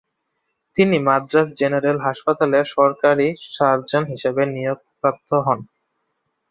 [0.77, 5.59] তিনি মাদ্রাজ জেনারেল হাসপাতালে সহকারী সার্জন হিসেবে নিয়োগপ্রাপ্ত হন।